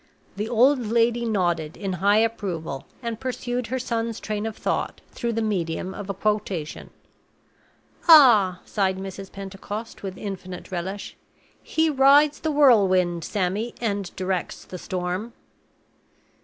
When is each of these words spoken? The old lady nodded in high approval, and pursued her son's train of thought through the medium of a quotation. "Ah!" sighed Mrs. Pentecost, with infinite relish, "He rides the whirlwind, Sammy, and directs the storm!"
The 0.35 0.49
old 0.49 0.79
lady 0.87 1.25
nodded 1.25 1.77
in 1.77 1.93
high 2.01 2.17
approval, 2.17 2.87
and 3.03 3.19
pursued 3.19 3.67
her 3.67 3.77
son's 3.77 4.19
train 4.19 4.47
of 4.47 4.57
thought 4.57 4.99
through 5.11 5.33
the 5.33 5.43
medium 5.43 5.93
of 5.93 6.09
a 6.09 6.13
quotation. 6.15 6.89
"Ah!" 8.07 8.61
sighed 8.65 8.97
Mrs. 8.97 9.31
Pentecost, 9.31 10.01
with 10.01 10.17
infinite 10.17 10.71
relish, 10.71 11.15
"He 11.61 11.87
rides 11.87 12.39
the 12.39 12.49
whirlwind, 12.49 13.23
Sammy, 13.23 13.75
and 13.79 14.09
directs 14.15 14.65
the 14.65 14.79
storm!" 14.79 15.33